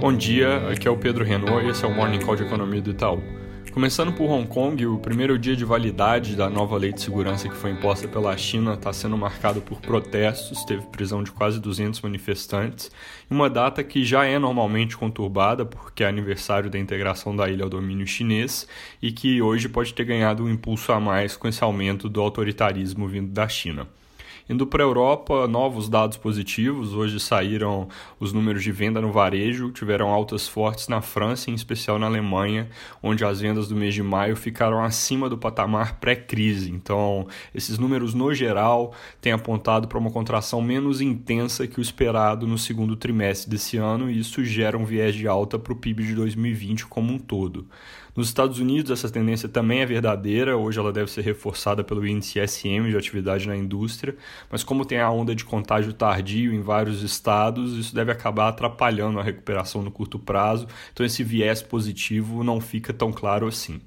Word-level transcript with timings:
Bom 0.00 0.14
dia, 0.14 0.66
aqui 0.70 0.88
é 0.88 0.90
o 0.90 0.96
Pedro 0.96 1.22
Renault 1.22 1.62
e 1.62 1.68
esse 1.68 1.84
é 1.84 1.86
o 1.86 1.94
Morning 1.94 2.20
Call 2.20 2.34
de 2.34 2.42
Economia 2.42 2.80
do 2.80 2.92
Itaú. 2.92 3.22
Começando 3.70 4.10
por 4.14 4.30
Hong 4.30 4.48
Kong, 4.48 4.86
o 4.86 4.96
primeiro 4.96 5.38
dia 5.38 5.54
de 5.54 5.62
validade 5.62 6.34
da 6.34 6.48
nova 6.48 6.78
lei 6.78 6.90
de 6.90 7.02
segurança 7.02 7.50
que 7.50 7.54
foi 7.54 7.72
imposta 7.72 8.08
pela 8.08 8.34
China 8.34 8.72
está 8.72 8.94
sendo 8.94 9.18
marcado 9.18 9.60
por 9.60 9.78
protestos, 9.78 10.64
teve 10.64 10.86
prisão 10.86 11.22
de 11.22 11.30
quase 11.30 11.60
200 11.60 12.00
manifestantes, 12.00 12.90
uma 13.28 13.50
data 13.50 13.84
que 13.84 14.02
já 14.02 14.24
é 14.24 14.38
normalmente 14.38 14.96
conturbada 14.96 15.66
porque 15.66 16.02
é 16.02 16.08
aniversário 16.08 16.70
da 16.70 16.78
integração 16.78 17.36
da 17.36 17.50
ilha 17.50 17.64
ao 17.64 17.70
domínio 17.70 18.06
chinês 18.06 18.66
e 19.02 19.12
que 19.12 19.42
hoje 19.42 19.68
pode 19.68 19.92
ter 19.92 20.04
ganhado 20.04 20.44
um 20.44 20.48
impulso 20.48 20.92
a 20.92 20.98
mais 20.98 21.36
com 21.36 21.46
esse 21.46 21.62
aumento 21.62 22.08
do 22.08 22.22
autoritarismo 22.22 23.06
vindo 23.06 23.30
da 23.30 23.46
China. 23.46 23.86
Indo 24.50 24.66
para 24.66 24.82
a 24.82 24.84
Europa, 24.84 25.46
novos 25.46 25.88
dados 25.88 26.16
positivos. 26.16 26.92
Hoje 26.92 27.20
saíram 27.20 27.86
os 28.18 28.32
números 28.32 28.64
de 28.64 28.72
venda 28.72 29.00
no 29.00 29.12
varejo, 29.12 29.70
tiveram 29.70 30.08
altas 30.08 30.48
fortes 30.48 30.88
na 30.88 31.00
França, 31.00 31.52
em 31.52 31.54
especial 31.54 32.00
na 32.00 32.06
Alemanha, 32.06 32.68
onde 33.00 33.24
as 33.24 33.40
vendas 33.40 33.68
do 33.68 33.76
mês 33.76 33.94
de 33.94 34.02
maio 34.02 34.34
ficaram 34.34 34.82
acima 34.82 35.28
do 35.28 35.38
patamar 35.38 36.00
pré-crise. 36.00 36.68
Então, 36.68 37.28
esses 37.54 37.78
números, 37.78 38.12
no 38.12 38.34
geral, 38.34 38.92
têm 39.20 39.30
apontado 39.30 39.86
para 39.86 39.98
uma 39.98 40.10
contração 40.10 40.60
menos 40.60 41.00
intensa 41.00 41.68
que 41.68 41.78
o 41.78 41.80
esperado 41.82 42.44
no 42.44 42.58
segundo 42.58 42.96
trimestre 42.96 43.48
desse 43.48 43.76
ano, 43.76 44.10
e 44.10 44.18
isso 44.18 44.44
gera 44.44 44.76
um 44.76 44.84
viés 44.84 45.14
de 45.14 45.28
alta 45.28 45.60
para 45.60 45.72
o 45.72 45.76
PIB 45.76 46.02
de 46.02 46.14
2020 46.16 46.86
como 46.86 47.12
um 47.12 47.20
todo. 47.20 47.68
Nos 48.16 48.26
Estados 48.26 48.58
Unidos, 48.58 48.90
essa 48.90 49.08
tendência 49.08 49.48
também 49.48 49.80
é 49.80 49.86
verdadeira. 49.86 50.56
Hoje 50.56 50.78
ela 50.78 50.92
deve 50.92 51.10
ser 51.10 51.22
reforçada 51.22 51.84
pelo 51.84 52.06
índice 52.06 52.44
SM 52.46 52.90
de 52.90 52.96
atividade 52.96 53.46
na 53.46 53.56
indústria, 53.56 54.16
mas 54.50 54.62
como 54.62 54.84
tem 54.84 55.00
a 55.00 55.10
onda 55.10 55.34
de 55.34 55.44
contágio 55.44 55.92
tardio 55.92 56.54
em 56.54 56.60
vários 56.60 57.02
estados, 57.02 57.76
isso 57.76 57.94
deve 57.94 58.12
acabar 58.12 58.48
atrapalhando 58.48 59.18
a 59.18 59.22
recuperação 59.22 59.82
no 59.82 59.90
curto 59.90 60.18
prazo. 60.18 60.66
Então 60.92 61.04
esse 61.04 61.24
viés 61.24 61.62
positivo 61.62 62.44
não 62.44 62.60
fica 62.60 62.92
tão 62.92 63.12
claro 63.12 63.46
assim. 63.46 63.80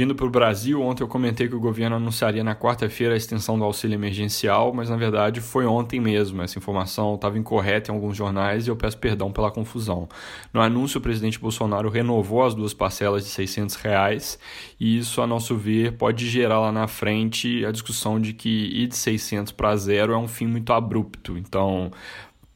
Vindo 0.00 0.14
para 0.14 0.24
o 0.24 0.30
Brasil, 0.30 0.80
ontem 0.80 1.02
eu 1.02 1.08
comentei 1.08 1.46
que 1.46 1.54
o 1.54 1.60
governo 1.60 1.96
anunciaria 1.96 2.42
na 2.42 2.56
quarta-feira 2.56 3.12
a 3.12 3.16
extensão 3.18 3.58
do 3.58 3.66
auxílio 3.66 3.94
emergencial, 3.96 4.72
mas 4.72 4.88
na 4.88 4.96
verdade 4.96 5.42
foi 5.42 5.66
ontem 5.66 6.00
mesmo. 6.00 6.40
Essa 6.40 6.58
informação 6.58 7.16
estava 7.16 7.38
incorreta 7.38 7.92
em 7.92 7.94
alguns 7.94 8.16
jornais 8.16 8.66
e 8.66 8.70
eu 8.70 8.76
peço 8.76 8.96
perdão 8.96 9.30
pela 9.30 9.50
confusão. 9.50 10.08
No 10.54 10.62
anúncio, 10.62 10.96
o 10.96 11.02
presidente 11.02 11.38
Bolsonaro 11.38 11.90
renovou 11.90 12.42
as 12.42 12.54
duas 12.54 12.72
parcelas 12.72 13.24
de 13.24 13.28
600 13.28 13.74
reais 13.76 14.38
e 14.80 14.96
isso, 14.96 15.20
a 15.20 15.26
nosso 15.26 15.54
ver, 15.54 15.92
pode 15.98 16.26
gerar 16.30 16.60
lá 16.60 16.72
na 16.72 16.88
frente 16.88 17.62
a 17.66 17.70
discussão 17.70 18.18
de 18.18 18.32
que 18.32 18.48
ir 18.48 18.86
de 18.86 18.96
600 18.96 19.52
para 19.52 19.76
zero 19.76 20.14
é 20.14 20.16
um 20.16 20.26
fim 20.26 20.46
muito 20.46 20.72
abrupto. 20.72 21.36
Então, 21.36 21.90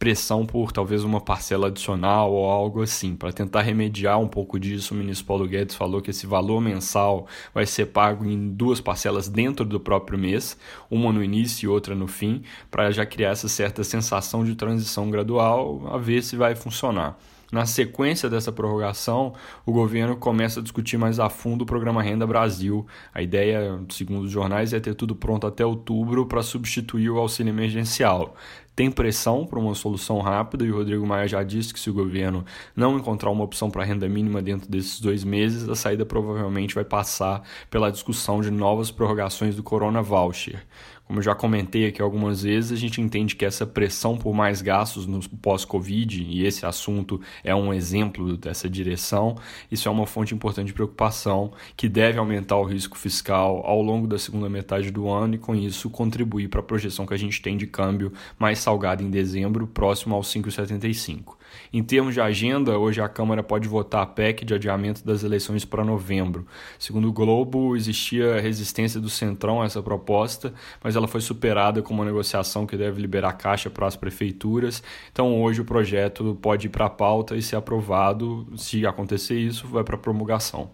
pressão 0.05 0.45
por 0.45 0.71
talvez 0.71 1.03
uma 1.03 1.19
parcela 1.19 1.69
adicional 1.69 2.31
ou 2.31 2.45
algo 2.45 2.83
assim. 2.83 3.17
Para 3.17 3.33
tentar 3.33 3.63
remediar 3.63 4.21
um 4.21 4.29
pouco 4.29 4.61
disso, 4.61 4.93
o 4.93 4.97
ministro 4.99 5.27
Paulo 5.27 5.49
Guedes 5.49 5.75
falou 5.75 6.03
que 6.03 6.11
esse 6.11 6.27
valor 6.27 6.61
mensal 6.61 7.27
vai 7.55 7.65
ser 7.65 7.87
pago 7.87 8.23
em 8.27 8.51
duas 8.51 8.83
parcelas 8.83 9.31
dentro 9.31 9.65
do 9.65 9.81
próprio 9.81 10.19
mês, 10.19 10.59
uma 10.91 11.11
no 11.11 11.25
início 11.25 11.65
e 11.65 11.69
outra 11.71 11.95
no 11.95 12.07
fim, 12.07 12.43
para 12.71 12.91
já 12.91 13.07
criar 13.07 13.31
essa 13.31 13.49
certa 13.49 13.83
sensação 13.83 14.45
de 14.45 14.55
transição 14.55 15.11
gradual, 15.11 15.89
a 15.91 15.97
ver 15.97 16.23
se 16.23 16.37
vai 16.37 16.55
funcionar. 16.55 17.19
Na 17.51 17.65
sequência 17.65 18.29
dessa 18.29 18.51
prorrogação, 18.51 19.33
o 19.65 19.73
governo 19.73 20.17
começa 20.17 20.61
a 20.61 20.63
discutir 20.63 20.99
mais 20.99 21.21
a 21.21 21.31
fundo 21.31 21.63
o 21.63 21.67
programa 21.67 22.03
Renda 22.03 22.27
Brasil. 22.27 22.85
A 23.15 23.23
ideia, 23.23 23.81
segundo 23.91 24.25
os 24.25 24.31
jornais, 24.31 24.73
é 24.73 24.81
ter 24.81 24.95
tudo 24.95 25.15
pronto 25.15 25.47
até 25.47 25.65
outubro 25.65 26.27
para 26.27 26.43
substituir 26.43 27.11
o 27.11 27.19
auxílio 27.19 27.51
emergencial. 27.51 28.35
Tem 28.77 28.91
pressão 28.91 29.47
para 29.47 29.61
uma 29.61 29.75
solução 29.75 30.19
rápida 30.21 30.65
e 30.65 30.71
o 30.73 30.75
Rodrigo 30.75 31.07
Maia 31.07 31.29
já 31.29 31.45
disse 31.45 31.73
que 31.73 31.79
se 31.79 31.89
o 31.89 31.95
governo 31.95 32.45
não 32.75 32.99
encontrar 32.99 33.31
uma 33.31 33.45
opção 33.45 33.71
para 33.71 33.85
renda 33.85 34.09
mínima 34.09 34.43
dentro 34.43 34.69
desses 34.69 35.01
dois 35.01 35.23
meses, 35.23 35.69
a 35.69 35.77
saída 35.77 36.05
provavelmente 36.05 36.75
vai 36.75 36.85
passar 36.85 37.43
pela 37.71 37.93
discussão 37.93 38.41
de 38.41 38.51
novas 38.51 38.91
prorrogações 38.91 39.55
do 39.55 39.63
Corona 39.63 40.03
Voucher. 40.03 40.65
Como 41.07 41.19
eu 41.19 41.23
já 41.23 41.35
comentei 41.35 41.87
aqui 41.87 42.01
algumas 42.01 42.43
vezes, 42.43 42.73
a 42.73 42.77
gente 42.77 42.99
entende 42.99 43.37
que 43.37 43.45
essa 43.45 43.67
pressão 43.67 44.17
por 44.17 44.33
mais 44.33 44.63
gastos 44.63 45.07
no 45.07 45.21
pós-Covid, 45.29 46.23
e 46.23 46.47
esse 46.47 46.65
assunto 46.65 47.21
é 47.43 47.55
um 47.55 47.75
exemplo 47.75 48.39
dessa 48.39 48.71
direção, 48.71 49.37
isso 49.71 49.87
é 49.87 49.91
uma 49.91 50.07
fonte 50.07 50.35
importante 50.35 50.69
de 50.69 50.73
preocupação 50.73 51.53
que 51.77 51.91
deve 51.91 52.19
aumentar 52.19 52.57
o 52.57 52.65
risco 52.65 52.97
fiscal 52.97 53.63
ao 53.67 53.83
longo 53.83 54.07
da 54.07 54.19
segunda 54.19 54.49
metade 54.49 54.91
do 54.91 55.11
ano 55.11 55.35
e, 55.35 55.39
com 55.39 55.55
isso, 55.55 55.91
contribuir 55.91 56.49
para 56.49 56.61
a 56.61 56.63
projeção 56.63 57.05
que 57.05 57.13
a 57.13 57.19
gente 57.19 57.43
tem 57.43 57.59
de 57.59 57.67
câmbio 57.67 58.11
mais 58.39 58.61
salgado 58.65 59.03
em 59.03 59.11
dezembro, 59.11 59.67
próximo 59.67 60.15
aos 60.15 60.33
5,75. 60.33 61.37
Em 61.73 61.83
termos 61.83 62.15
de 62.15 62.21
agenda, 62.21 62.79
hoje 62.79 63.01
a 63.01 63.09
Câmara 63.09 63.43
pode 63.43 63.69
votar 63.69 64.03
a 64.03 64.07
PEC 64.07 64.45
de 64.45 64.55
adiamento 64.55 65.05
das 65.05 65.23
eleições 65.23 65.65
para 65.65 65.85
novembro. 65.85 66.47
Segundo 66.79 67.09
o 67.09 67.13
Globo, 67.13 67.77
existia 67.77 68.41
resistência 68.41 68.99
do 68.99 69.09
Centrão 69.09 69.61
a 69.61 69.67
essa 69.67 69.83
proposta, 69.83 70.53
mas 70.83 70.97
ela 70.97 71.07
foi 71.07 71.21
superada 71.21 71.83
com 71.83 71.93
uma 71.93 72.05
negociação 72.05 72.67
que 72.67 72.77
deve 72.77 73.01
liberar 73.01 73.35
caixa 73.35 73.69
para 73.69 73.87
as 73.87 73.97
prefeituras. 73.97 74.83
Então, 75.13 75.43
hoje 75.43 75.61
o 75.61 75.65
projeto 75.65 76.37
pode 76.41 76.67
ir 76.67 76.71
para 76.71 76.87
a 76.87 76.91
pauta 76.91 77.37
e 77.37 77.43
ser 77.43 77.57
aprovado. 77.57 78.47
Se 78.57 78.87
acontecer 78.87 79.39
isso, 79.39 79.67
vai 79.69 79.85
para 79.85 79.99
promulgação. 79.99 80.71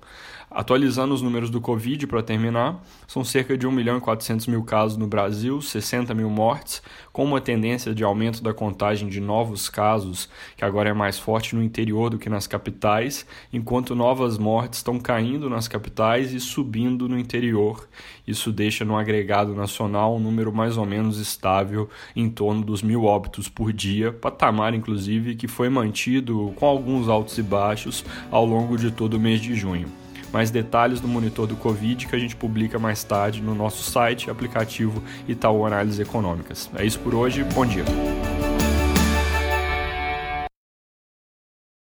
Atualizando 0.52 1.14
os 1.14 1.22
números 1.22 1.48
do 1.48 1.60
Covid 1.60 2.08
para 2.08 2.24
terminar, 2.24 2.82
são 3.06 3.22
cerca 3.22 3.56
de 3.56 3.68
1 3.68 3.70
milhão 3.70 3.98
e 3.98 4.00
400 4.00 4.48
mil 4.48 4.64
casos 4.64 4.96
no 4.96 5.06
Brasil, 5.06 5.62
60 5.62 6.12
mil 6.12 6.28
mortes, 6.28 6.82
com 7.12 7.24
uma 7.24 7.40
tendência 7.40 7.94
de 7.94 8.02
aumento 8.02 8.42
da 8.42 8.52
contagem 8.52 9.08
de 9.08 9.20
novos 9.20 9.68
casos, 9.68 10.28
que 10.56 10.64
agora 10.64 10.88
é 10.88 10.92
mais 10.92 11.20
forte 11.20 11.54
no 11.54 11.62
interior 11.62 12.10
do 12.10 12.18
que 12.18 12.28
nas 12.28 12.48
capitais, 12.48 13.24
enquanto 13.52 13.94
novas 13.94 14.38
mortes 14.38 14.80
estão 14.80 14.98
caindo 14.98 15.48
nas 15.48 15.68
capitais 15.68 16.32
e 16.32 16.40
subindo 16.40 17.08
no 17.08 17.16
interior. 17.16 17.88
Isso 18.26 18.50
deixa 18.50 18.84
no 18.84 18.96
agregado 18.96 19.54
nacional 19.54 20.16
um 20.16 20.20
número 20.20 20.52
mais 20.52 20.76
ou 20.76 20.84
menos 20.84 21.18
estável, 21.18 21.88
em 22.16 22.28
torno 22.28 22.64
dos 22.64 22.82
mil 22.82 23.04
óbitos 23.04 23.48
por 23.48 23.72
dia, 23.72 24.12
patamar 24.12 24.74
inclusive 24.74 25.36
que 25.36 25.46
foi 25.46 25.68
mantido 25.68 26.52
com 26.56 26.66
alguns 26.66 27.08
altos 27.08 27.38
e 27.38 27.42
baixos 27.42 28.04
ao 28.32 28.44
longo 28.44 28.76
de 28.76 28.90
todo 28.90 29.14
o 29.14 29.20
mês 29.20 29.40
de 29.40 29.54
junho 29.54 29.88
mais 30.32 30.50
detalhes 30.50 31.00
do 31.00 31.08
monitor 31.08 31.46
do 31.46 31.56
Covid 31.56 32.06
que 32.06 32.14
a 32.14 32.18
gente 32.18 32.36
publica 32.36 32.78
mais 32.78 33.02
tarde 33.04 33.40
no 33.40 33.54
nosso 33.54 33.82
site, 33.82 34.30
aplicativo 34.30 35.02
Itaú 35.28 35.66
Análises 35.66 36.00
Econômicas. 36.00 36.70
É 36.76 36.84
isso 36.84 36.98
por 37.00 37.14
hoje, 37.14 37.44
bom 37.44 37.66
dia. 37.66 37.84